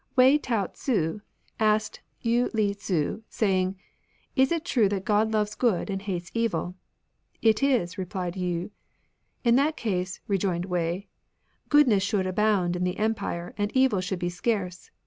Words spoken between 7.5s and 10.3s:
is," repUed Yii. "In that case,"